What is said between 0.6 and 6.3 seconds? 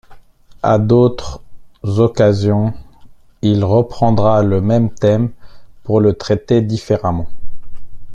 À d'autres occasions, il reprendra le même thème pour le